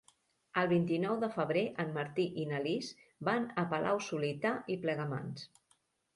[0.59, 2.91] El vint-i-nou de febrer en Martí i na Lis
[3.31, 5.47] van a Palau-solità i Plegamans.